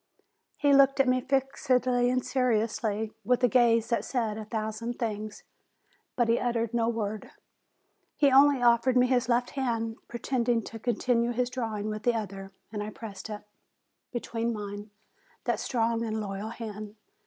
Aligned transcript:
He 0.57 0.73
looked 0.73 0.99
at 0.99 1.07
me 1.07 1.21
fixedly 1.21 2.09
and 2.09 2.25
seriously, 2.25 3.13
with 3.23 3.43
a 3.43 3.47
gaze 3.47 3.89
that 3.89 4.03
said 4.03 4.35
a 4.35 4.45
thousand 4.45 4.97
things, 4.97 5.43
but 6.15 6.27
he 6.27 6.39
uttered 6.39 6.73
no 6.73 6.89
word. 6.89 7.29
He 8.15 8.31
only 8.31 8.63
offered 8.63 8.97
me 8.97 9.05
his 9.05 9.29
left 9.29 9.51
hand, 9.51 9.97
pretending 10.07 10.63
to 10.63 10.79
con 10.79 10.95
tinue 10.95 11.35
his 11.35 11.51
drawing 11.51 11.87
with 11.91 12.01
the 12.01 12.15
other; 12.15 12.51
and 12.71 12.81
I 12.81 12.89
pressed 12.89 13.29
it 13.29 13.43
THE 14.11 14.17
LAST 14.17 14.25
EXAMINATION 14.25 14.53
345 14.89 14.89
between 14.89 14.89
mine, 14.89 14.91
that 15.43 15.59
strong 15.59 16.03
and 16.03 16.19
loyal 16.19 16.49
hand. 16.49 16.95